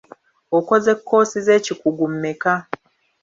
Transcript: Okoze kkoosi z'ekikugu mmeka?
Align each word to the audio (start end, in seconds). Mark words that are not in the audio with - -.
Okoze 0.57 0.91
kkoosi 0.97 1.37
z'ekikugu 1.45 2.05
mmeka? 2.13 2.53